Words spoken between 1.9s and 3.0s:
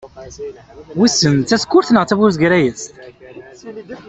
neɣ d tabuzegrayezt?